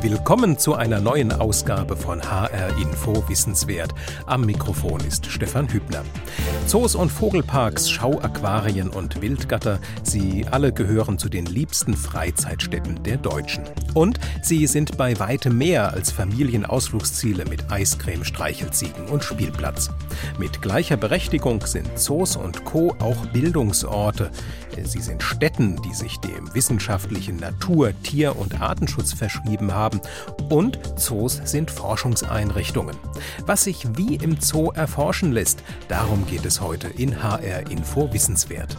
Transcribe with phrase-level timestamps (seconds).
[0.00, 3.92] Willkommen zu einer neuen Ausgabe von HR Info Wissenswert.
[4.26, 6.04] Am Mikrofon ist Stefan Hübner.
[6.66, 13.64] Zoos und Vogelparks, Schauaquarien und Wildgatter, sie alle gehören zu den liebsten Freizeitstätten der Deutschen.
[13.94, 19.90] Und sie sind bei weitem mehr als Familienausflugsziele mit Eiscreme, Streichelziegen und Spielplatz.
[20.38, 22.94] Mit gleicher Berechtigung sind Zoos und Co.
[23.00, 24.30] auch Bildungsorte.
[24.84, 29.87] Sie sind Städten, die sich dem wissenschaftlichen Natur-, Tier- und Artenschutz verschrieben haben.
[30.48, 32.96] Und Zoos sind Forschungseinrichtungen.
[33.46, 38.76] Was sich wie im Zoo erforschen lässt, darum geht es heute in HR Info Wissenswert.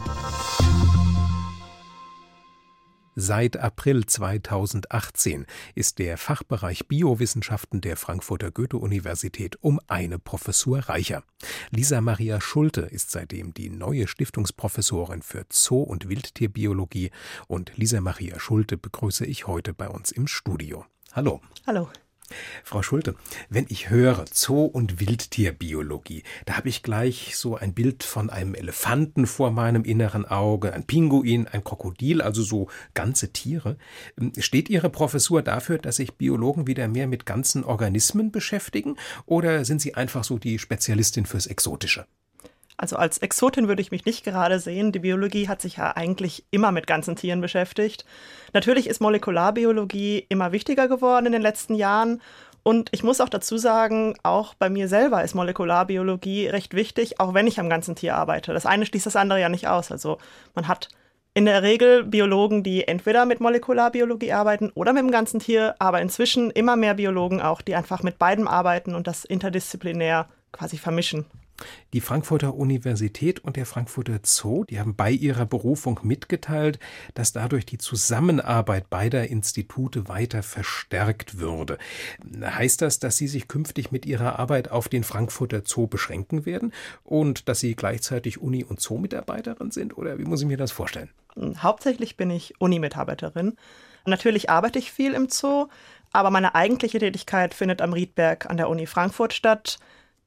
[3.21, 5.45] Seit April 2018
[5.75, 11.23] ist der Fachbereich Biowissenschaften der Frankfurter Goethe-Universität um eine Professur reicher.
[11.69, 17.11] Lisa Maria Schulte ist seitdem die neue Stiftungsprofessorin für Zoo- und Wildtierbiologie
[17.47, 20.85] und Lisa Maria Schulte begrüße ich heute bei uns im Studio.
[21.13, 21.41] Hallo.
[21.65, 21.89] Hallo.
[22.63, 23.15] Frau Schulte,
[23.49, 28.53] wenn ich höre Zoo- und Wildtierbiologie, da habe ich gleich so ein Bild von einem
[28.53, 33.77] Elefanten vor meinem inneren Auge, ein Pinguin, ein Krokodil, also so ganze Tiere.
[34.37, 39.81] Steht Ihre Professur dafür, dass sich Biologen wieder mehr mit ganzen Organismen beschäftigen oder sind
[39.81, 42.05] Sie einfach so die Spezialistin fürs Exotische?
[42.79, 44.93] Also als Exotin würde ich mich nicht gerade sehen.
[44.93, 48.05] Die Biologie hat sich ja eigentlich immer mit ganzen Tieren beschäftigt.
[48.53, 52.21] Natürlich ist Molekularbiologie immer wichtiger geworden in den letzten Jahren.
[52.63, 57.33] Und ich muss auch dazu sagen, auch bei mir selber ist Molekularbiologie recht wichtig, auch
[57.33, 58.53] wenn ich am ganzen Tier arbeite.
[58.53, 59.91] Das eine schließt das andere ja nicht aus.
[59.91, 60.17] Also
[60.55, 60.87] man hat
[61.33, 65.99] in der Regel Biologen, die entweder mit Molekularbiologie arbeiten oder mit dem ganzen Tier, aber
[66.01, 71.25] inzwischen immer mehr Biologen auch, die einfach mit beidem arbeiten und das interdisziplinär quasi vermischen.
[71.93, 76.79] Die Frankfurter Universität und der Frankfurter Zoo, die haben bei ihrer Berufung mitgeteilt,
[77.13, 81.77] dass dadurch die Zusammenarbeit beider Institute weiter verstärkt würde.
[82.41, 86.73] Heißt das, dass Sie sich künftig mit Ihrer Arbeit auf den Frankfurter Zoo beschränken werden
[87.03, 89.97] und dass Sie gleichzeitig Uni- und Zoo-Mitarbeiterin sind?
[89.97, 91.09] Oder wie muss ich mir das vorstellen?
[91.57, 93.55] Hauptsächlich bin ich Uni-Mitarbeiterin.
[94.05, 95.67] Natürlich arbeite ich viel im Zoo,
[96.11, 99.79] aber meine eigentliche Tätigkeit findet am Riedberg an der Uni Frankfurt statt.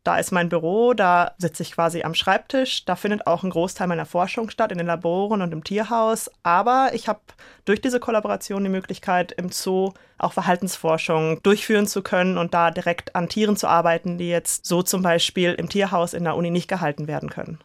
[0.04, 2.84] Da ist mein Büro, da sitze ich quasi am Schreibtisch.
[2.84, 6.28] Da findet auch ein Großteil meiner Forschung statt, in den Laboren und im Tierhaus.
[6.42, 7.20] Aber ich habe
[7.64, 13.14] durch diese Kollaboration die Möglichkeit, im Zoo auch Verhaltensforschung durchführen zu können und da direkt
[13.14, 16.68] an Tieren zu arbeiten, die jetzt so zum Beispiel im Tierhaus in der Uni nicht
[16.68, 17.60] gehalten werden können.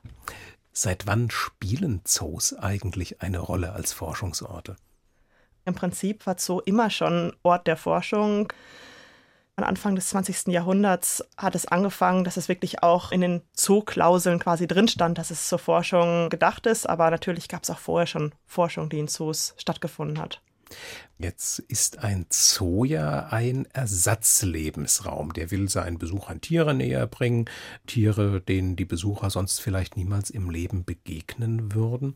[0.71, 4.75] Seit wann spielen Zoos eigentlich eine Rolle als Forschungsorte?
[5.65, 8.53] Im Prinzip war Zoo immer schon Ort der Forschung.
[9.63, 10.47] Anfang des 20.
[10.53, 15.31] Jahrhunderts hat es angefangen, dass es wirklich auch in den Zoo-Klauseln quasi drin stand, dass
[15.31, 16.87] es zur Forschung gedacht ist.
[16.87, 20.41] Aber natürlich gab es auch vorher schon Forschung, die in Zoos stattgefunden hat.
[21.19, 25.33] Jetzt ist ein Zoo ja ein Ersatzlebensraum.
[25.33, 27.45] Der will seinen Besuchern Tiere näher bringen,
[27.87, 32.13] Tiere, denen die Besucher sonst vielleicht niemals im Leben begegnen würden.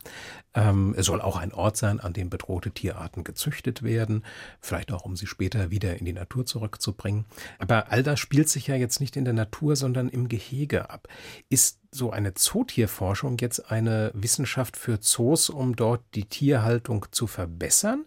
[0.54, 4.24] Ähm, es soll auch ein Ort sein, an dem bedrohte Tierarten gezüchtet werden,
[4.60, 7.26] vielleicht auch, um sie später wieder in die Natur zurückzubringen.
[7.58, 11.08] Aber all das spielt sich ja jetzt nicht in der Natur, sondern im Gehege ab.
[11.50, 18.06] Ist so eine Zootierforschung jetzt eine Wissenschaft für Zoos, um dort die Tierhaltung zu verbessern?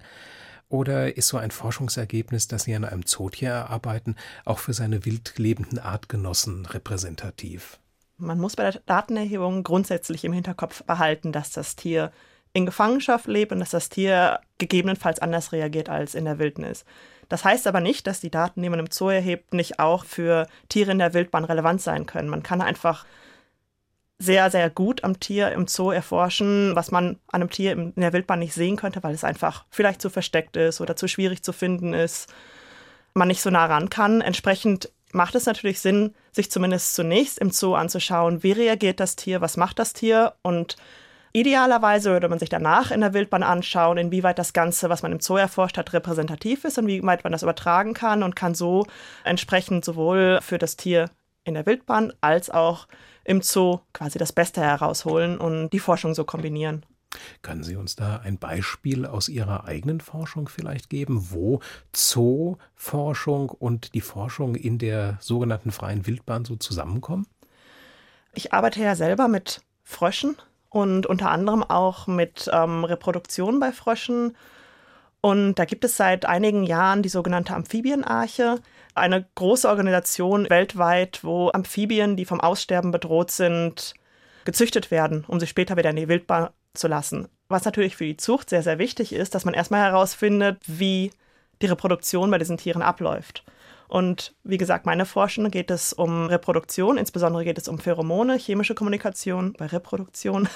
[0.75, 5.35] Oder ist so ein Forschungsergebnis, das Sie an einem Zootier erarbeiten, auch für seine wild
[5.39, 7.79] lebenden Artgenossen repräsentativ?
[8.19, 12.11] Man muss bei der Datenerhebung grundsätzlich im Hinterkopf behalten, dass das Tier
[12.55, 16.85] in Gefangenschaft lebt und dass das Tier gegebenenfalls anders reagiert als in der Wildnis.
[17.29, 20.49] Das heißt aber nicht, dass die Daten, die man im Zoo erhebt, nicht auch für
[20.69, 22.29] Tiere in der Wildbahn relevant sein können.
[22.29, 23.07] Man kann einfach
[24.25, 28.13] sehr, sehr gut am Tier im Zoo erforschen, was man an einem Tier in der
[28.13, 31.53] Wildbahn nicht sehen könnte, weil es einfach vielleicht zu versteckt ist oder zu schwierig zu
[31.53, 32.33] finden ist,
[33.15, 34.21] man nicht so nah ran kann.
[34.21, 39.41] Entsprechend macht es natürlich Sinn, sich zumindest zunächst im Zoo anzuschauen, wie reagiert das Tier,
[39.41, 40.77] was macht das Tier und
[41.37, 45.19] Idealerweise würde man sich danach in der Wildbahn anschauen, inwieweit das Ganze, was man im
[45.19, 48.87] Zoo erforscht hat, repräsentativ ist und wie weit man das übertragen kann und kann so
[49.25, 51.11] entsprechend sowohl für das Tier
[51.43, 52.87] in der Wildbahn als auch
[53.25, 56.85] im Zoo quasi das Beste herausholen und die Forschung so kombinieren.
[57.43, 61.61] Können Sie uns da ein Beispiel aus Ihrer eigenen Forschung vielleicht geben, wo
[61.95, 67.27] Zoo-Forschung und die Forschung in der sogenannten freien Wildbahn so zusammenkommen?
[68.33, 70.37] Ich arbeite ja selber mit Fröschen
[70.71, 74.37] und unter anderem auch mit ähm, Reproduktion bei Fröschen.
[75.21, 78.61] Und da gibt es seit einigen Jahren die sogenannte Amphibienarche,
[78.95, 83.95] eine große Organisation weltweit, wo Amphibien, die vom Aussterben bedroht sind,
[84.45, 87.29] gezüchtet werden, um sie später wieder in die Wildbahn zu lassen.
[87.49, 91.13] was natürlich für die Zucht sehr, sehr wichtig ist, dass man erstmal herausfindet, wie
[91.63, 93.45] die Reproduktion bei diesen Tieren abläuft.
[93.87, 98.75] Und wie gesagt, meine Forschung geht es um Reproduktion, insbesondere geht es um Pheromone, chemische
[98.75, 100.49] Kommunikation bei Reproduktion.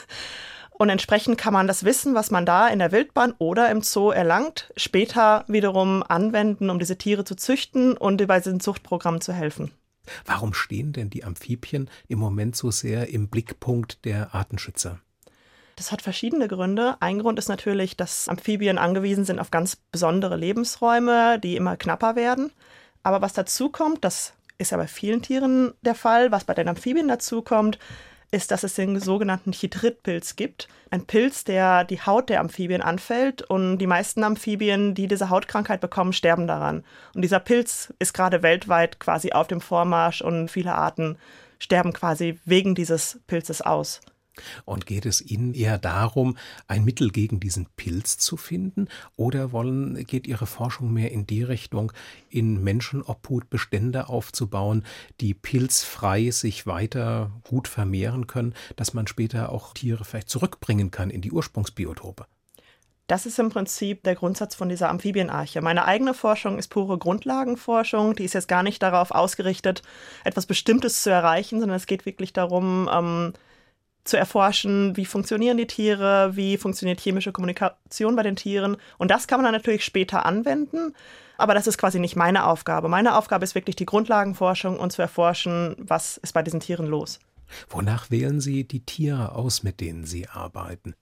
[0.78, 4.10] Und entsprechend kann man das Wissen, was man da in der Wildbahn oder im Zoo
[4.10, 9.72] erlangt, später wiederum anwenden, um diese Tiere zu züchten und bei diesen Zuchtprogrammen zu helfen.
[10.24, 15.00] Warum stehen denn die Amphibien im Moment so sehr im Blickpunkt der Artenschützer?
[15.74, 16.96] Das hat verschiedene Gründe.
[17.00, 22.14] Ein Grund ist natürlich, dass Amphibien angewiesen sind auf ganz besondere Lebensräume, die immer knapper
[22.14, 22.52] werden.
[23.02, 26.68] Aber was dazu kommt, das ist ja bei vielen Tieren der Fall, was bei den
[26.68, 27.78] Amphibien dazu kommt,
[28.30, 30.68] ist, dass es den sogenannten Chitritpilz gibt.
[30.90, 35.80] Ein Pilz, der die Haut der Amphibien anfällt und die meisten Amphibien, die diese Hautkrankheit
[35.80, 36.84] bekommen, sterben daran.
[37.14, 41.16] Und dieser Pilz ist gerade weltweit quasi auf dem Vormarsch und viele Arten
[41.58, 44.00] sterben quasi wegen dieses Pilzes aus.
[44.64, 46.36] Und geht es Ihnen eher darum,
[46.66, 51.42] ein Mittel gegen diesen Pilz zu finden, oder wollen, geht Ihre Forschung mehr in die
[51.42, 51.92] Richtung,
[52.28, 54.84] in Menschenobhut Bestände aufzubauen,
[55.20, 61.10] die pilzfrei sich weiter gut vermehren können, dass man später auch Tiere vielleicht zurückbringen kann
[61.10, 62.26] in die Ursprungsbiotope?
[63.08, 65.62] Das ist im Prinzip der Grundsatz von dieser Amphibienarche.
[65.62, 68.14] Meine eigene Forschung ist pure Grundlagenforschung.
[68.14, 69.82] Die ist jetzt gar nicht darauf ausgerichtet,
[70.24, 73.32] etwas Bestimmtes zu erreichen, sondern es geht wirklich darum, ähm,
[74.08, 78.76] zu erforschen, wie funktionieren die Tiere, wie funktioniert chemische Kommunikation bei den Tieren.
[78.98, 80.94] Und das kann man dann natürlich später anwenden.
[81.36, 82.88] Aber das ist quasi nicht meine Aufgabe.
[82.88, 87.20] Meine Aufgabe ist wirklich die Grundlagenforschung und zu erforschen, was ist bei diesen Tieren los.
[87.70, 90.94] Wonach wählen Sie die Tiere aus, mit denen Sie arbeiten?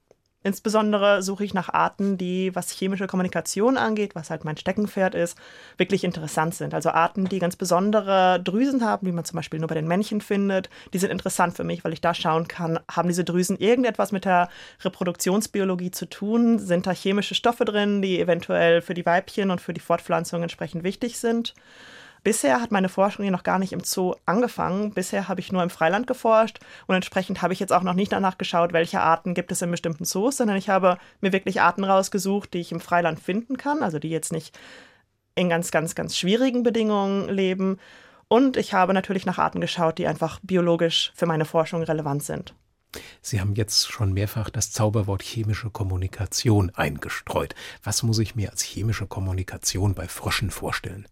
[0.47, 5.37] Insbesondere suche ich nach Arten, die, was chemische Kommunikation angeht, was halt mein Steckenpferd ist,
[5.75, 6.73] wirklich interessant sind.
[6.73, 10.21] Also Arten, die ganz besondere Drüsen haben, wie man zum Beispiel nur bei den Männchen
[10.21, 10.69] findet.
[10.93, 14.23] Die sind interessant für mich, weil ich da schauen kann, haben diese Drüsen irgendetwas mit
[14.23, 14.47] der
[14.85, 16.59] Reproduktionsbiologie zu tun?
[16.59, 20.85] Sind da chemische Stoffe drin, die eventuell für die Weibchen und für die Fortpflanzung entsprechend
[20.85, 21.55] wichtig sind?
[22.27, 24.91] Bisher hat meine Forschung hier noch gar nicht im Zoo angefangen.
[24.91, 28.11] Bisher habe ich nur im Freiland geforscht und entsprechend habe ich jetzt auch noch nicht
[28.11, 31.85] danach geschaut, welche Arten gibt es in bestimmten Zoos, sondern ich habe mir wirklich Arten
[31.85, 34.59] rausgesucht, die ich im Freiland finden kann, also die jetzt nicht
[35.35, 37.79] in ganz, ganz, ganz schwierigen Bedingungen leben.
[38.27, 42.53] Und ich habe natürlich nach Arten geschaut, die einfach biologisch für meine Forschung relevant sind.
[43.21, 47.55] Sie haben jetzt schon mehrfach das Zauberwort chemische Kommunikation eingestreut.
[47.83, 51.07] Was muss ich mir als chemische Kommunikation bei Fröschen vorstellen?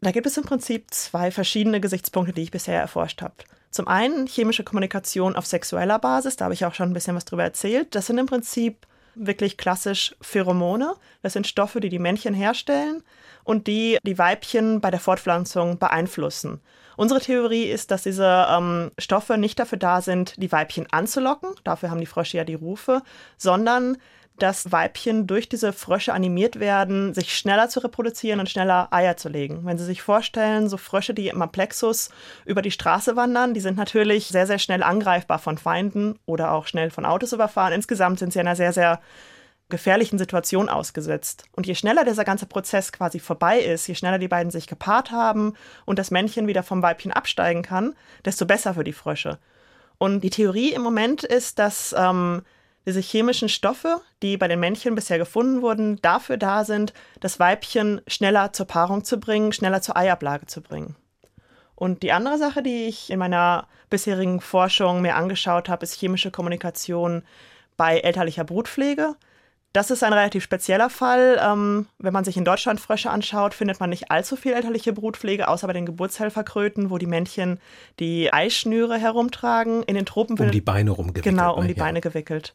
[0.00, 3.34] Da gibt es im Prinzip zwei verschiedene Gesichtspunkte, die ich bisher erforscht habe.
[3.70, 7.24] Zum einen chemische Kommunikation auf sexueller Basis, da habe ich auch schon ein bisschen was
[7.24, 7.94] drüber erzählt.
[7.94, 10.94] Das sind im Prinzip wirklich klassisch Pheromone.
[11.22, 13.02] Das sind Stoffe, die die Männchen herstellen
[13.44, 16.60] und die die Weibchen bei der Fortpflanzung beeinflussen.
[16.96, 21.90] Unsere Theorie ist, dass diese ähm, Stoffe nicht dafür da sind, die Weibchen anzulocken, dafür
[21.90, 23.02] haben die Frösche ja die Rufe,
[23.36, 23.98] sondern
[24.38, 29.28] dass Weibchen durch diese Frösche animiert werden, sich schneller zu reproduzieren und schneller Eier zu
[29.28, 29.60] legen.
[29.64, 32.10] Wenn Sie sich vorstellen, so Frösche, die im Aplexus
[32.44, 36.66] über die Straße wandern, die sind natürlich sehr, sehr schnell angreifbar von Feinden oder auch
[36.66, 37.72] schnell von Autos überfahren.
[37.72, 39.00] Insgesamt sind sie einer sehr, sehr
[39.68, 41.44] gefährlichen Situation ausgesetzt.
[41.52, 45.10] Und je schneller dieser ganze Prozess quasi vorbei ist, je schneller die beiden sich gepaart
[45.10, 47.94] haben und das Männchen wieder vom Weibchen absteigen kann,
[48.24, 49.38] desto besser für die Frösche.
[49.98, 52.42] Und die Theorie im Moment ist, dass ähm,
[52.88, 58.00] diese chemischen Stoffe, die bei den Männchen bisher gefunden wurden, dafür da sind, das Weibchen
[58.06, 60.96] schneller zur Paarung zu bringen, schneller zur Eiablage zu bringen.
[61.74, 66.30] Und die andere Sache, die ich in meiner bisherigen Forschung mir angeschaut habe, ist chemische
[66.30, 67.24] Kommunikation
[67.76, 69.16] bei elterlicher Brutpflege.
[69.74, 71.38] Das ist ein relativ spezieller Fall.
[71.44, 75.46] Ähm, wenn man sich in Deutschland Frösche anschaut, findet man nicht allzu viel elterliche Brutpflege,
[75.46, 77.60] außer bei den Geburtshelferkröten, wo die Männchen
[78.00, 79.82] die Eischnüre herumtragen.
[79.82, 81.36] In den Tropen um die Beine rumgewickelt.
[81.36, 81.84] Genau, um die ja.
[81.84, 82.54] Beine gewickelt.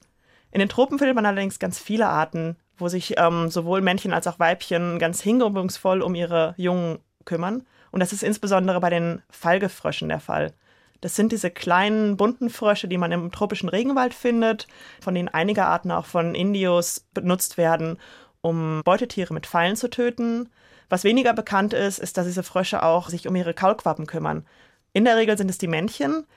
[0.53, 4.27] In den Tropen findet man allerdings ganz viele Arten, wo sich ähm, sowohl Männchen als
[4.27, 7.65] auch Weibchen ganz hingebungsvoll um ihre Jungen kümmern.
[7.89, 10.53] Und das ist insbesondere bei den Falgefröschen der Fall.
[11.01, 14.67] Das sind diese kleinen bunten Frösche, die man im tropischen Regenwald findet,
[15.01, 17.97] von denen einige Arten auch von Indios benutzt werden,
[18.41, 20.49] um Beutetiere mit Pfeilen zu töten.
[20.87, 24.45] Was weniger bekannt ist, ist, dass diese Frösche auch sich um ihre Kaulquappen kümmern.
[24.93, 26.27] In der Regel sind es die Männchen,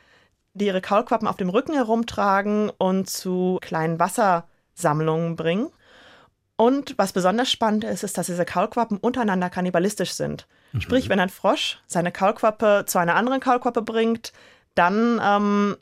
[0.56, 5.68] die ihre Kaulquappen auf dem Rücken herumtragen und zu kleinen Wassersammlungen bringen.
[6.56, 10.46] Und was besonders spannend ist, ist, dass diese Kaulquappen untereinander kannibalistisch sind.
[10.72, 10.80] Mhm.
[10.80, 14.32] Sprich, wenn ein Frosch seine Kaulquappe zu einer anderen Kaulquappe bringt,
[14.74, 15.76] dann ähm,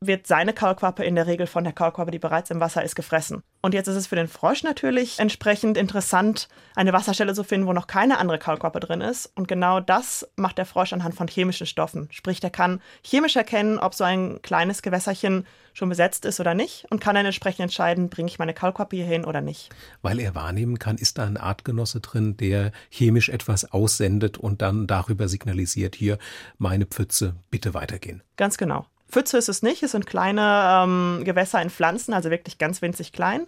[0.00, 3.42] wird seine Kaulquappe in der Regel von der Kaulquappe, die bereits im Wasser ist, gefressen.
[3.62, 7.72] Und jetzt ist es für den Frosch natürlich entsprechend interessant, eine Wasserstelle zu finden, wo
[7.72, 9.32] noch keine andere Kaulquappe drin ist.
[9.34, 12.08] Und genau das macht der Frosch anhand von chemischen Stoffen.
[12.10, 16.86] Sprich, der kann chemisch erkennen, ob so ein kleines Gewässerchen schon besetzt ist oder nicht
[16.90, 19.70] und kann dann entsprechend entscheiden, bringe ich meine Kaulquappe hier hin oder nicht.
[20.02, 24.86] Weil er wahrnehmen kann, ist da ein Artgenosse drin, der chemisch etwas aussendet und dann
[24.86, 26.18] darüber signalisiert, hier
[26.58, 28.22] meine Pfütze, bitte weitergehen.
[28.36, 28.86] Ganz genau.
[29.14, 33.12] Pfütze ist es nicht, es sind kleine ähm, Gewässer in Pflanzen, also wirklich ganz winzig
[33.12, 33.46] klein.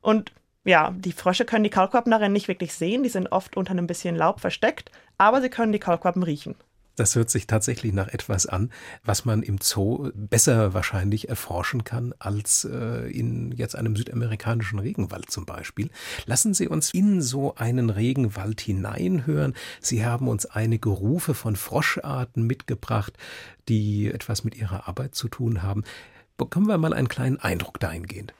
[0.00, 0.30] Und
[0.62, 3.88] ja, die Frösche können die Kaulquappen darin nicht wirklich sehen, die sind oft unter einem
[3.88, 6.54] bisschen Laub versteckt, aber sie können die Kaulquappen riechen.
[6.96, 8.70] Das hört sich tatsächlich nach etwas an,
[9.04, 15.30] was man im Zoo besser wahrscheinlich erforschen kann als äh, in jetzt einem südamerikanischen Regenwald
[15.30, 15.90] zum Beispiel.
[16.24, 19.54] Lassen Sie uns in so einen Regenwald hineinhören.
[19.80, 23.12] Sie haben uns einige Rufe von Froscharten mitgebracht,
[23.68, 25.84] die etwas mit Ihrer Arbeit zu tun haben.
[26.38, 28.32] Bekommen wir mal einen kleinen Eindruck dahingehend.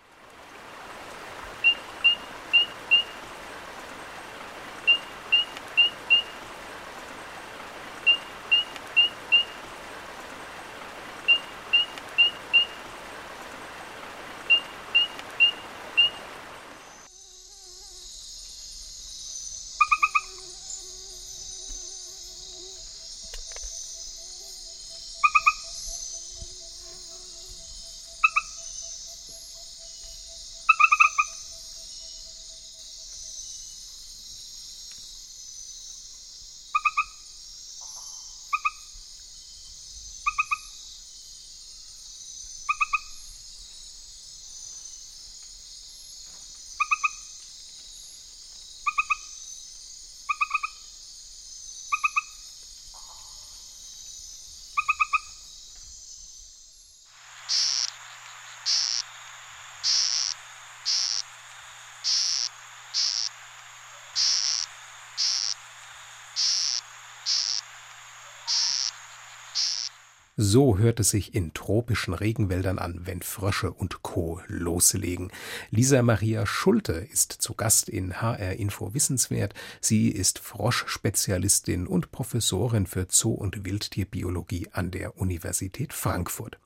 [70.39, 74.43] So hört es sich in tropischen Regenwäldern an, wenn Frösche und Co.
[74.49, 75.33] loslegen.
[75.71, 79.55] Lisa Maria Schulte ist zu Gast in HR Info Wissenswert.
[79.81, 86.59] Sie ist Froschspezialistin und Professorin für Zoo- und Wildtierbiologie an der Universität Frankfurt.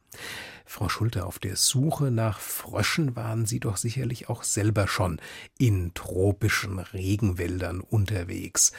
[0.66, 5.20] Frau Schulte, auf der Suche nach Fröschen waren Sie doch sicherlich auch selber schon
[5.58, 8.72] in tropischen Regenwäldern unterwegs.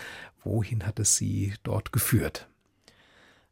[0.43, 2.50] Wohin hat es Sie dort geführt?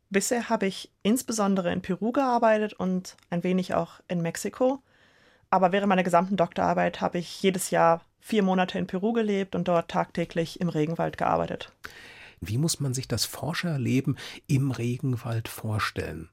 [0.09, 4.81] Bisher habe ich insbesondere in Peru gearbeitet und ein wenig auch in Mexiko.
[5.51, 9.67] Aber während meiner gesamten Doktorarbeit habe ich jedes Jahr vier Monate in Peru gelebt und
[9.67, 11.71] dort tagtäglich im Regenwald gearbeitet.
[12.41, 16.29] Wie muss man sich das Forscherleben im Regenwald vorstellen?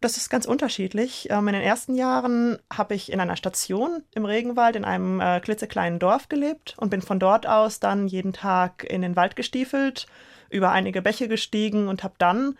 [0.00, 1.28] Das ist ganz unterschiedlich.
[1.30, 5.40] Ähm, in den ersten Jahren habe ich in einer Station im Regenwald in einem äh,
[5.40, 10.06] klitzekleinen Dorf gelebt und bin von dort aus dann jeden Tag in den Wald gestiefelt
[10.50, 12.56] über einige Bäche gestiegen und habe dann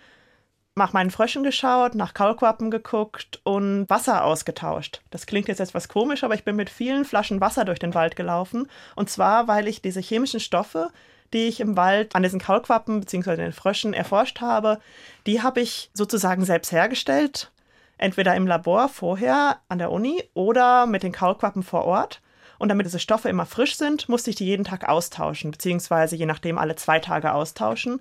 [0.79, 5.03] nach meinen Fröschen geschaut, nach Kaulquappen geguckt und Wasser ausgetauscht.
[5.11, 8.17] Das klingt jetzt etwas komisch, aber ich bin mit vielen Flaschen Wasser durch den Wald
[8.17, 8.69] gelaufen.
[8.97, 10.91] Und zwar, weil ich diese chemischen Stoffe,
[11.35, 13.37] die ich im Wald an diesen Kaulquappen bzw.
[13.37, 14.79] den Fröschen erforscht habe,
[15.27, 17.51] die habe ich sozusagen selbst hergestellt.
[17.99, 22.23] Entweder im Labor vorher an der Uni oder mit den Kaulquappen vor Ort.
[22.59, 26.27] Und damit diese Stoffe immer frisch sind, musste ich die jeden Tag austauschen, beziehungsweise je
[26.27, 28.01] nachdem alle zwei Tage austauschen.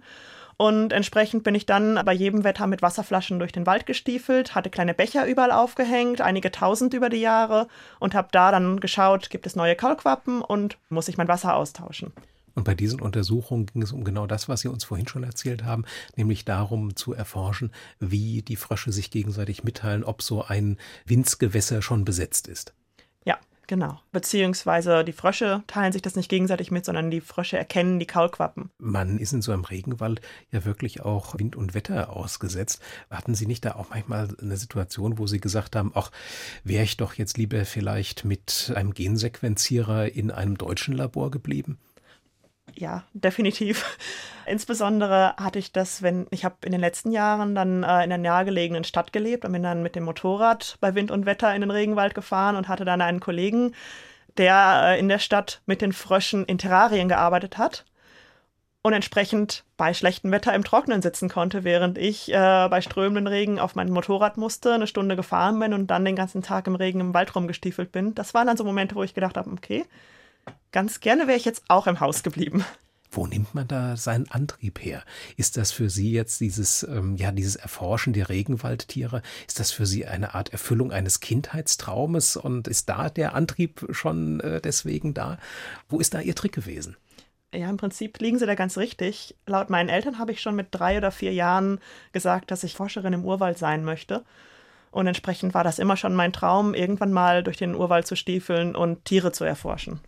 [0.58, 4.72] Und entsprechend bin ich dann bei jedem Wetter mit Wasserflaschen durch den Wald gestiefelt, hatte
[4.72, 7.68] kleine Becher überall aufgehängt, einige tausend über die Jahre
[8.00, 12.12] und habe da dann geschaut, gibt es neue Kaulquappen und muss ich mein Wasser austauschen.
[12.56, 15.64] Und bei diesen Untersuchungen ging es um genau das, was Sie uns vorhin schon erzählt
[15.64, 15.86] haben,
[16.16, 22.04] nämlich darum zu erforschen, wie die Frösche sich gegenseitig mitteilen, ob so ein Winzgewässer schon
[22.04, 22.74] besetzt ist.
[23.68, 24.00] Genau.
[24.14, 28.72] Beziehungsweise die Frösche teilen sich das nicht gegenseitig mit, sondern die Frösche erkennen die Kaulquappen.
[28.78, 30.22] Man ist in so einem Regenwald
[30.52, 32.82] ja wirklich auch Wind und Wetter ausgesetzt.
[33.12, 36.12] Hatten Sie nicht da auch manchmal eine Situation, wo Sie gesagt haben, ach,
[36.64, 41.78] wäre ich doch jetzt lieber vielleicht mit einem Gensequenzierer in einem deutschen Labor geblieben?
[42.78, 43.98] Ja, definitiv.
[44.46, 48.18] Insbesondere hatte ich das, wenn ich habe in den letzten Jahren dann äh, in der
[48.18, 51.72] nahegelegenen Stadt gelebt und bin dann mit dem Motorrad bei Wind und Wetter in den
[51.72, 53.74] Regenwald gefahren und hatte dann einen Kollegen,
[54.38, 57.86] der äh, in der Stadt mit den Fröschen in Terrarien gearbeitet hat
[58.84, 63.60] und entsprechend bei schlechtem Wetter im Trocknen sitzen konnte, während ich äh, bei strömenden Regen
[63.60, 67.00] auf mein Motorrad musste, eine Stunde gefahren bin und dann den ganzen Tag im Regen
[67.00, 68.16] im Wald rumgestiefelt bin.
[68.16, 69.84] Das waren dann so Momente, wo ich gedacht habe, okay,
[70.72, 72.66] ganz gerne wäre ich jetzt auch im Haus geblieben.
[73.10, 75.04] Wo nimmt man da seinen Antrieb her?
[75.38, 79.22] Ist das für Sie jetzt dieses, ähm, ja, dieses Erforschen der Regenwaldtiere?
[79.48, 82.36] Ist das für Sie eine Art Erfüllung eines Kindheitstraumes?
[82.36, 85.38] Und ist da der Antrieb schon äh, deswegen da?
[85.88, 86.98] Wo ist da Ihr Trick gewesen?
[87.54, 89.36] Ja, im Prinzip liegen Sie da ganz richtig.
[89.46, 91.80] Laut meinen Eltern habe ich schon mit drei oder vier Jahren
[92.12, 94.26] gesagt, dass ich Forscherin im Urwald sein möchte.
[94.92, 98.76] Und entsprechend war das immer schon mein Traum, irgendwann mal durch den Urwald zu stiefeln
[98.76, 100.02] und Tiere zu erforschen.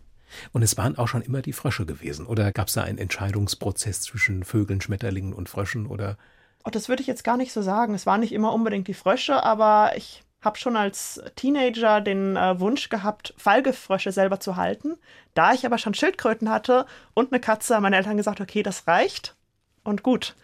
[0.52, 2.26] Und es waren auch schon immer die Frösche gewesen.
[2.26, 5.86] Oder gab es da einen Entscheidungsprozess zwischen Vögeln, Schmetterlingen und Fröschen?
[5.86, 6.16] Oder?
[6.64, 7.94] Oh, das würde ich jetzt gar nicht so sagen.
[7.94, 12.58] Es waren nicht immer unbedingt die Frösche, aber ich habe schon als Teenager den äh,
[12.60, 14.96] Wunsch gehabt, Fallgefrösche selber zu halten.
[15.34, 18.86] Da ich aber schon Schildkröten hatte und eine Katze, haben meine Eltern gesagt, okay, das
[18.86, 19.36] reicht.
[19.84, 20.34] Und gut,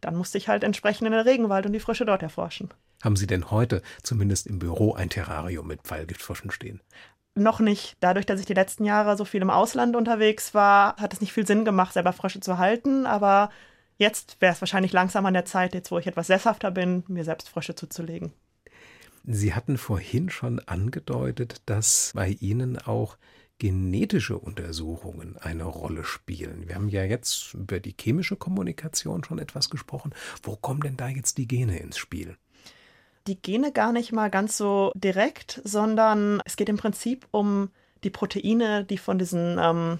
[0.00, 2.70] dann musste ich halt entsprechend in den Regenwald und die Frösche dort erforschen.
[3.02, 6.80] Haben Sie denn heute zumindest im Büro ein Terrarium mit Pfeilgiftfröschen stehen?
[7.34, 7.96] Noch nicht.
[8.00, 11.32] Dadurch, dass ich die letzten Jahre so viel im Ausland unterwegs war, hat es nicht
[11.32, 13.06] viel Sinn gemacht, selber Frösche zu halten.
[13.06, 13.50] Aber
[13.96, 17.24] jetzt wäre es wahrscheinlich langsam an der Zeit, jetzt wo ich etwas sesshafter bin, mir
[17.24, 18.32] selbst Frösche zuzulegen.
[19.24, 23.16] Sie hatten vorhin schon angedeutet, dass bei Ihnen auch
[23.58, 26.66] genetische Untersuchungen eine Rolle spielen.
[26.66, 30.12] Wir haben ja jetzt über die chemische Kommunikation schon etwas gesprochen.
[30.42, 32.36] Wo kommen denn da jetzt die Gene ins Spiel?
[33.26, 37.70] Die Gene gar nicht mal ganz so direkt, sondern es geht im Prinzip um
[38.04, 39.98] die Proteine, die von diesen ähm,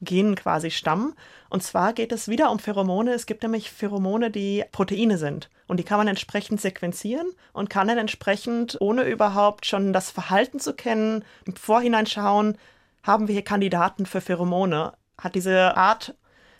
[0.00, 1.14] Genen quasi stammen.
[1.50, 3.12] Und zwar geht es wieder um Pheromone.
[3.12, 5.50] Es gibt nämlich Pheromone, die Proteine sind.
[5.66, 10.60] Und die kann man entsprechend sequenzieren und kann dann entsprechend, ohne überhaupt schon das Verhalten
[10.60, 12.56] zu kennen, im Vorhinein schauen,
[13.02, 14.92] haben wir hier Kandidaten für Pheromone.
[15.20, 16.14] Hat diese Art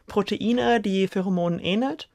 [0.06, 2.08] Proteine, die Pheromonen ähnelt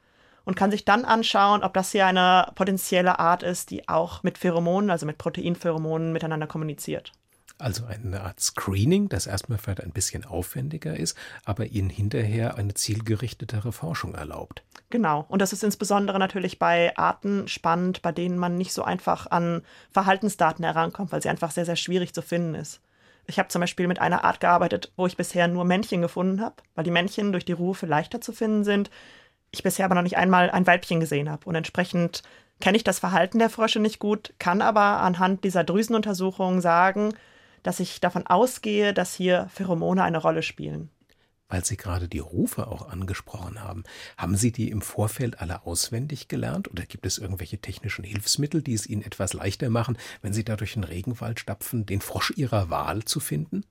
[0.44, 4.38] und kann sich dann anschauen, ob das hier eine potenzielle Art ist, die auch mit
[4.38, 7.12] Pheromonen, also mit Proteinpheromonen miteinander kommuniziert.
[7.58, 12.74] Also eine Art Screening, das erstmal vielleicht ein bisschen aufwendiger ist, aber Ihnen hinterher eine
[12.74, 14.64] zielgerichtetere Forschung erlaubt.
[14.90, 15.24] Genau.
[15.28, 19.62] Und das ist insbesondere natürlich bei Arten spannend, bei denen man nicht so einfach an
[19.92, 22.80] Verhaltensdaten herankommt, weil sie einfach sehr, sehr schwierig zu finden ist.
[23.26, 26.56] Ich habe zum Beispiel mit einer Art gearbeitet, wo ich bisher nur Männchen gefunden habe,
[26.74, 28.90] weil die Männchen durch die Rufe leichter zu finden sind
[29.54, 31.46] ich bisher aber noch nicht einmal ein Weibchen gesehen habe.
[31.46, 32.22] Und entsprechend
[32.60, 37.14] kenne ich das Verhalten der Frösche nicht gut, kann aber anhand dieser Drüsenuntersuchungen sagen,
[37.62, 40.90] dass ich davon ausgehe, dass hier Pheromone eine Rolle spielen.
[41.48, 43.84] Weil Sie gerade die Rufe auch angesprochen haben,
[44.16, 48.74] haben Sie die im Vorfeld alle auswendig gelernt oder gibt es irgendwelche technischen Hilfsmittel, die
[48.74, 52.70] es Ihnen etwas leichter machen, wenn Sie da durch den Regenwald stapfen, den Frosch Ihrer
[52.70, 53.64] Wahl zu finden?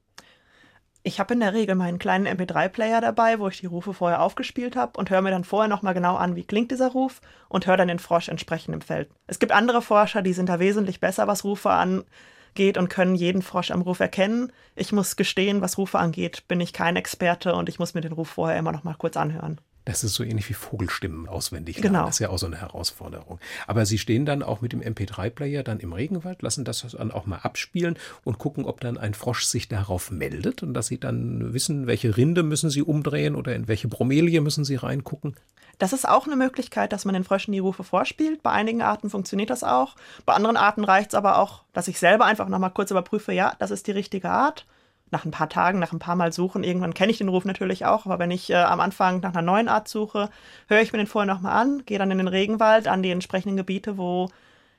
[1.06, 4.78] Ich habe in der Regel meinen kleinen MP3-Player dabei, wo ich die Rufe vorher aufgespielt
[4.78, 7.76] habe und höre mir dann vorher nochmal genau an, wie klingt dieser Ruf und höre
[7.76, 9.10] dann den Frosch entsprechend im Feld.
[9.28, 13.42] Es gibt andere Forscher, die sind da wesentlich besser, was Rufe angeht und können jeden
[13.42, 14.54] Frosch am Ruf erkennen.
[14.78, 18.14] Ich muss gestehen, was Rufe angeht, bin ich kein Experte und ich muss mir den
[18.14, 19.60] Ruf vorher immer noch mal kurz anhören.
[19.86, 21.94] Das ist so ähnlich wie Vogelstimmen auswendig lernen.
[21.94, 22.06] Genau.
[22.06, 23.40] Das ist ja auch so eine Herausforderung.
[23.68, 27.26] Aber Sie stehen dann auch mit dem MP3-Player dann im Regenwald, lassen das dann auch
[27.26, 31.54] mal abspielen und gucken, ob dann ein Frosch sich darauf meldet und dass Sie dann
[31.54, 35.36] wissen, welche Rinde müssen Sie umdrehen oder in welche Bromelie müssen Sie reingucken.
[35.80, 38.44] Das ist auch eine Möglichkeit, dass man den Fröschen die Rufe vorspielt.
[38.44, 39.96] Bei einigen Arten funktioniert das auch.
[40.26, 43.34] Bei anderen Arten reicht es aber auch, dass ich selber einfach noch mal kurz überprüfe,
[43.34, 44.66] ja, das ist die richtige Art
[45.14, 47.86] nach ein paar Tagen, nach ein paar Mal suchen, irgendwann kenne ich den Ruf natürlich
[47.86, 50.30] auch, aber wenn ich äh, am Anfang nach einer neuen Art suche,
[50.68, 53.56] höre ich mir den vorher nochmal an, gehe dann in den Regenwald, an die entsprechenden
[53.56, 54.30] Gebiete, wo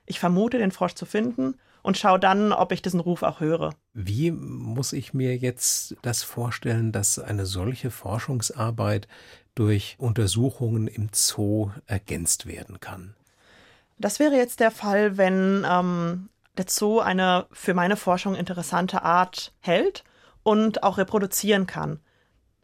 [0.05, 3.71] ich vermute, den Frosch zu finden und schaue dann, ob ich diesen Ruf auch höre.
[3.93, 9.07] Wie muss ich mir jetzt das vorstellen, dass eine solche Forschungsarbeit
[9.55, 13.15] durch Untersuchungen im Zoo ergänzt werden kann?
[13.99, 19.53] Das wäre jetzt der Fall, wenn ähm, der Zoo eine für meine Forschung interessante Art
[19.61, 20.05] hält
[20.45, 21.99] und auch reproduzieren kann.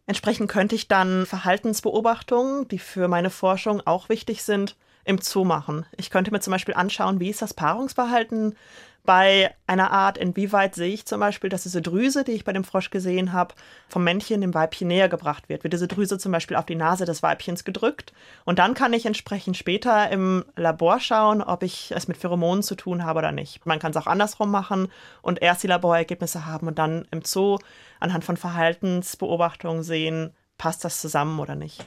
[0.07, 5.87] Entsprechend könnte ich dann Verhaltensbeobachtungen, die für meine Forschung auch wichtig sind, im Zoo machen.
[5.97, 8.55] Ich könnte mir zum Beispiel anschauen, wie ist das Paarungsverhalten
[9.05, 12.65] bei einer Art, inwieweit sehe ich zum Beispiel, dass diese Drüse, die ich bei dem
[12.65, 13.55] Frosch gesehen habe,
[13.89, 15.65] vom Männchen dem Weibchen näher gebracht wird.
[15.65, 18.13] Wird diese Drüse zum Beispiel auf die Nase des Weibchens gedrückt.
[18.45, 22.75] Und dann kann ich entsprechend später im Labor schauen, ob ich es mit Pheromonen zu
[22.75, 23.65] tun habe oder nicht.
[23.67, 24.89] Man kann es auch andersrum machen
[25.23, 27.59] und erst die Laborergebnisse haben und dann im Zoo
[28.01, 31.85] anhand von Verhaltensbeobachtungen sehen, passt das zusammen oder nicht.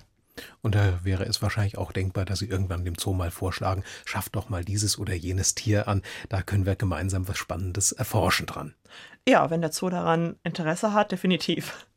[0.61, 4.35] Und da wäre es wahrscheinlich auch denkbar, dass Sie irgendwann dem Zoo mal vorschlagen, schafft
[4.35, 8.73] doch mal dieses oder jenes Tier an, da können wir gemeinsam was Spannendes erforschen dran.
[9.27, 11.87] Ja, wenn der Zoo daran Interesse hat, definitiv.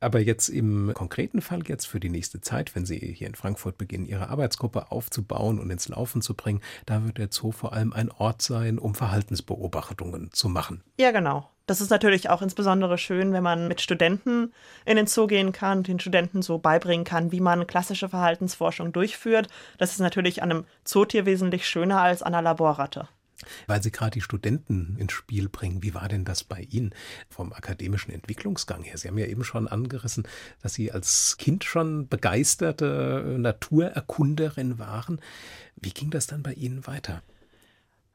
[0.00, 3.78] Aber jetzt im konkreten Fall jetzt für die nächste Zeit, wenn Sie hier in Frankfurt
[3.78, 7.92] beginnen, Ihre Arbeitsgruppe aufzubauen und ins Laufen zu bringen, da wird der Zoo vor allem
[7.92, 10.82] ein Ort sein, um Verhaltensbeobachtungen zu machen.
[11.00, 11.48] Ja, genau.
[11.66, 14.52] Das ist natürlich auch insbesondere schön, wenn man mit Studenten
[14.84, 18.92] in den Zoo gehen kann und den Studenten so beibringen kann, wie man klassische Verhaltensforschung
[18.92, 19.48] durchführt.
[19.76, 23.08] Das ist natürlich an einem Zootier wesentlich schöner als an einer Laborratte.
[23.66, 26.94] Weil Sie gerade die Studenten ins Spiel bringen, wie war denn das bei Ihnen
[27.28, 28.96] vom akademischen Entwicklungsgang her?
[28.96, 30.26] Sie haben ja eben schon angerissen,
[30.62, 35.20] dass Sie als Kind schon begeisterte Naturerkunderin waren.
[35.76, 37.22] Wie ging das dann bei Ihnen weiter?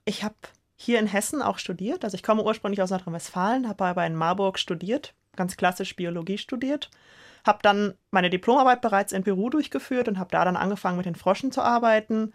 [0.06, 0.36] Ich habe
[0.82, 2.04] hier in Hessen auch studiert.
[2.04, 6.90] Also ich komme ursprünglich aus Nordrhein-Westfalen, habe aber in Marburg studiert, ganz klassisch Biologie studiert.
[7.46, 11.16] Habe dann meine Diplomarbeit bereits in Peru durchgeführt und habe da dann angefangen mit den
[11.16, 12.34] Froschen zu arbeiten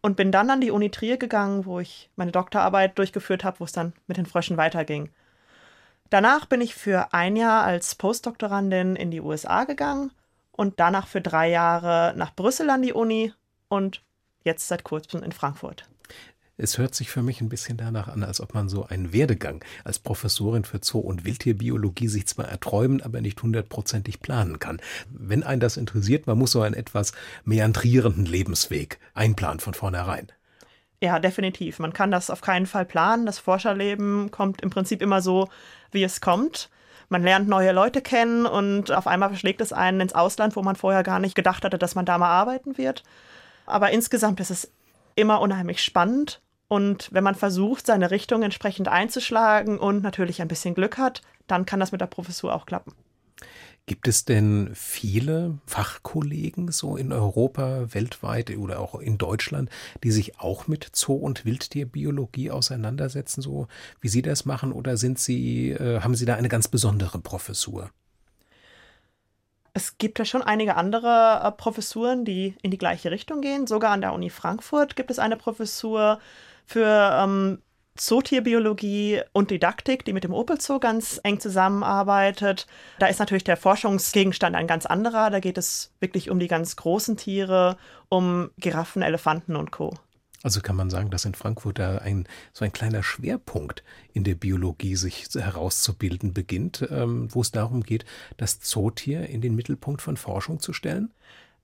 [0.00, 3.64] und bin dann an die Uni Trier gegangen, wo ich meine Doktorarbeit durchgeführt habe, wo
[3.64, 5.10] es dann mit den Fröschen weiterging.
[6.10, 10.12] Danach bin ich für ein Jahr als Postdoktorandin in die USA gegangen
[10.52, 13.32] und danach für drei Jahre nach Brüssel an die Uni
[13.68, 14.02] und
[14.44, 15.88] jetzt seit kurzem in Frankfurt.
[16.58, 19.62] Es hört sich für mich ein bisschen danach an, als ob man so einen Werdegang
[19.84, 24.80] als Professorin für Zoo- und Wildtierbiologie sich zwar erträumen, aber nicht hundertprozentig planen kann.
[25.10, 27.12] Wenn einen das interessiert, man muss so einen etwas
[27.44, 30.32] meandrierenden Lebensweg einplanen von vornherein.
[31.02, 31.78] Ja, definitiv.
[31.78, 33.26] Man kann das auf keinen Fall planen.
[33.26, 35.50] Das Forscherleben kommt im Prinzip immer so,
[35.90, 36.70] wie es kommt.
[37.10, 40.74] Man lernt neue Leute kennen und auf einmal verschlägt es einen ins Ausland, wo man
[40.74, 43.02] vorher gar nicht gedacht hatte, dass man da mal arbeiten wird.
[43.66, 44.72] Aber insgesamt ist es
[45.16, 50.74] immer unheimlich spannend und wenn man versucht, seine Richtung entsprechend einzuschlagen und natürlich ein bisschen
[50.74, 52.92] Glück hat, dann kann das mit der Professur auch klappen.
[53.88, 59.70] Gibt es denn viele Fachkollegen so in Europa, weltweit oder auch in Deutschland,
[60.02, 63.68] die sich auch mit Zoo- und Wildtierbiologie auseinandersetzen, so
[64.00, 64.72] wie Sie das machen?
[64.72, 67.90] Oder sind Sie, äh, haben Sie da eine ganz besondere Professur?
[69.72, 73.68] Es gibt ja schon einige andere äh, Professuren, die in die gleiche Richtung gehen.
[73.68, 76.18] Sogar an der Uni Frankfurt gibt es eine Professur
[76.66, 77.58] für ähm,
[77.96, 82.66] Zootierbiologie und Didaktik, die mit dem Opel Zoo ganz eng zusammenarbeitet.
[82.98, 85.30] Da ist natürlich der Forschungsgegenstand ein ganz anderer.
[85.30, 87.76] Da geht es wirklich um die ganz großen Tiere,
[88.08, 89.94] um Giraffen, Elefanten und Co.
[90.42, 94.34] Also kann man sagen, dass in Frankfurt da ein, so ein kleiner Schwerpunkt in der
[94.34, 98.04] Biologie sich herauszubilden beginnt, ähm, wo es darum geht,
[98.36, 101.12] das Zootier in den Mittelpunkt von Forschung zu stellen?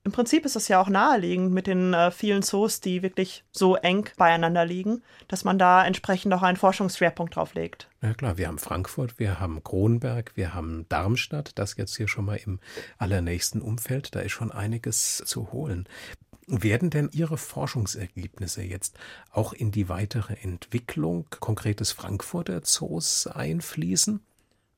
[0.05, 3.77] Im Prinzip ist es ja auch naheliegend mit den äh, vielen Zoos, die wirklich so
[3.77, 7.87] eng beieinander liegen, dass man da entsprechend auch einen Forschungsschwerpunkt drauf legt.
[8.01, 12.25] Ja klar, wir haben Frankfurt, wir haben Kronberg, wir haben Darmstadt, das jetzt hier schon
[12.25, 12.59] mal im
[12.97, 15.87] allernächsten Umfeld, da ist schon einiges zu holen.
[16.47, 18.97] Werden denn Ihre Forschungsergebnisse jetzt
[19.31, 24.19] auch in die weitere Entwicklung konkretes Frankfurter Zoos einfließen?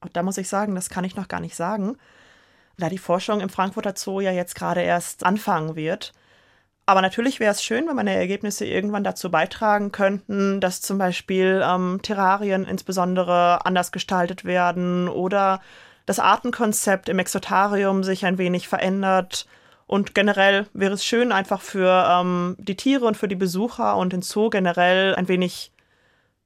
[0.02, 1.98] Auch da muss ich sagen, das kann ich noch gar nicht sagen
[2.78, 6.14] da die Forschung im Frankfurter Zoo ja jetzt gerade erst anfangen wird.
[6.88, 11.64] Aber natürlich wäre es schön, wenn meine Ergebnisse irgendwann dazu beitragen könnten, dass zum Beispiel
[11.66, 15.62] ähm, Terrarien insbesondere anders gestaltet werden oder
[16.06, 19.48] das Artenkonzept im Exotarium sich ein wenig verändert.
[19.88, 24.14] Und generell wäre es schön, einfach für ähm, die Tiere und für die Besucher und
[24.14, 25.72] den Zoo generell ein wenig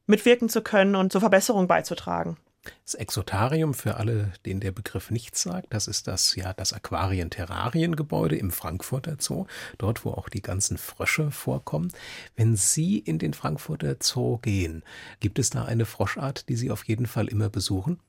[0.07, 2.37] mitwirken zu können und zur Verbesserung beizutragen.
[2.83, 8.35] Das Exotarium, für alle, denen der Begriff nichts sagt, das ist das, ja, das Aquarien-Terrarien-Gebäude
[8.35, 9.45] im Frankfurter Zoo,
[9.77, 11.91] dort, wo auch die ganzen Frösche vorkommen.
[12.35, 14.83] Wenn Sie in den Frankfurter Zoo gehen,
[15.19, 17.99] gibt es da eine Froschart, die Sie auf jeden Fall immer besuchen?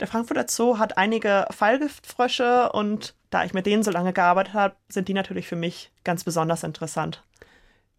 [0.00, 4.76] Der Frankfurter Zoo hat einige Fallgiftfrösche und da ich mit denen so lange gearbeitet habe,
[4.88, 7.22] sind die natürlich für mich ganz besonders interessant.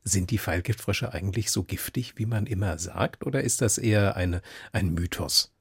[0.06, 4.42] Sind die Pfeilgiftfrösche eigentlich so giftig, wie man immer sagt, oder ist das eher eine,
[4.72, 5.52] ein Mythos?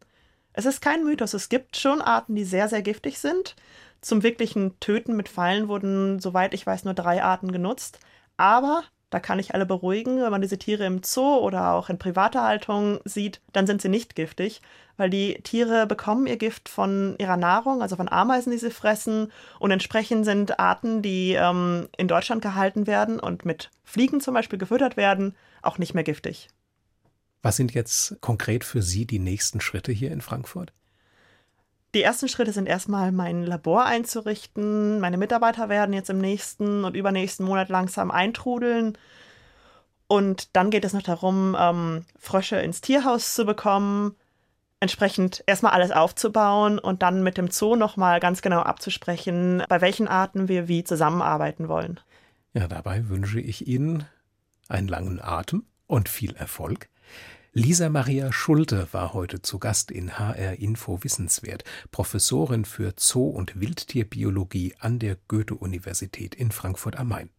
[0.52, 1.35] Es ist kein Mythos.
[1.35, 3.57] Es gibt schon Arten, die sehr, sehr giftig sind.
[4.00, 7.98] Zum wirklichen Töten mit Pfeilen wurden, soweit ich weiß, nur drei Arten genutzt.
[8.37, 12.00] Aber da kann ich alle beruhigen, wenn man diese Tiere im Zoo oder auch in
[12.00, 14.61] privater Haltung sieht, dann sind sie nicht giftig,
[14.96, 19.31] weil die Tiere bekommen ihr Gift von ihrer Nahrung, also von Ameisen, die sie fressen.
[19.61, 24.59] Und entsprechend sind Arten, die ähm, in Deutschland gehalten werden und mit Fliegen zum Beispiel
[24.59, 26.48] gefüttert werden, auch nicht mehr giftig.
[27.40, 30.72] Was sind jetzt konkret für Sie die nächsten Schritte hier in Frankfurt?
[31.94, 34.98] Die ersten Schritte sind erstmal mein Labor einzurichten.
[34.98, 38.98] Meine Mitarbeiter werden jetzt im nächsten und übernächsten Monat langsam eintrudeln.
[40.09, 44.16] Und dann geht es noch darum, ähm, Frösche ins Tierhaus zu bekommen,
[44.80, 50.09] entsprechend erstmal alles aufzubauen und dann mit dem Zoo nochmal ganz genau abzusprechen, bei welchen
[50.09, 52.00] Arten wir wie zusammenarbeiten wollen.
[52.54, 54.04] Ja, dabei wünsche ich Ihnen
[54.68, 56.88] einen langen Atem und viel Erfolg.
[57.57, 61.62] Lisa Maria Schulte war heute zu Gast in HR Info Wissenswert,
[61.93, 67.31] Professorin für Zoo- und Wildtierbiologie an der Goethe-Universität in Frankfurt am Main.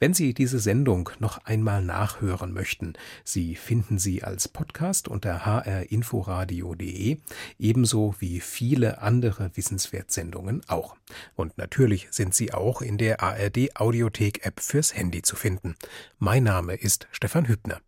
[0.00, 7.18] Wenn Sie diese Sendung noch einmal nachhören möchten, Sie finden sie als Podcast unter hrinforadio.de,
[7.60, 10.96] ebenso wie viele andere Wissenswertsendungen auch.
[11.36, 15.76] Und natürlich sind sie auch in der ARD Audiothek App fürs Handy zu finden.
[16.18, 17.80] Mein Name ist Stefan Hübner.